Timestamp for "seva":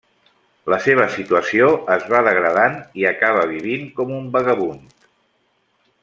0.85-1.03